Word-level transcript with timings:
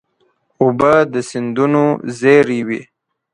اوبه 0.61 0.93
د 1.13 1.15
سیندونو 1.29 1.83
زېری 2.19 2.59
وي. 2.67 2.81